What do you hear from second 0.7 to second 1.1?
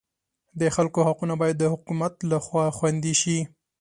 خلکو